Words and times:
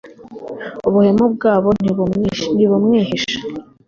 ubuhemu 0.87 1.23
bwabo 1.33 1.69
ntibumwihisha 1.81 3.37